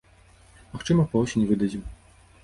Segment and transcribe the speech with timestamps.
[0.75, 1.83] Магчыма, па восені выдадзім.